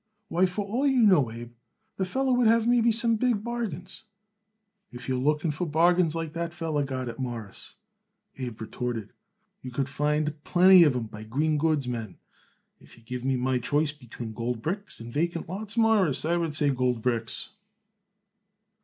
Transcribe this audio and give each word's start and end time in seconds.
"Why, 0.29 0.47
for 0.47 0.65
all 0.65 0.87
you 0.87 1.03
know, 1.03 1.29
Abe, 1.29 1.53
the 1.97 2.05
feller 2.05 2.33
would 2.35 2.47
have 2.47 2.65
maybe 2.65 2.91
some 2.91 3.17
big 3.17 3.43
bargains." 3.43 4.01
"If 4.91 5.07
you 5.07 5.13
are 5.15 5.19
looking 5.19 5.51
for 5.51 5.67
bargains 5.67 6.15
like 6.15 6.33
that 6.33 6.53
feller 6.53 6.83
got 6.83 7.07
it, 7.07 7.19
Mawruss," 7.19 7.75
Abe 8.39 8.61
retorted, 8.61 9.13
"you 9.61 9.69
could 9.69 9.87
find 9.87 10.43
plenty 10.43 10.81
of 10.85 10.95
'em 10.95 11.05
by 11.05 11.23
green 11.23 11.59
goods 11.59 11.87
men. 11.87 12.17
If 12.79 12.97
you 12.97 13.03
give 13.03 13.23
me 13.23 13.35
my 13.35 13.59
choice 13.59 13.91
between 13.91 14.33
gold 14.33 14.63
bricks 14.63 14.99
and 14.99 15.13
vacant 15.13 15.47
lots, 15.47 15.77
Mawruss, 15.77 16.25
I 16.25 16.35
would 16.35 16.55
say 16.55 16.71
gold 16.71 17.03
bricks." 17.03 17.49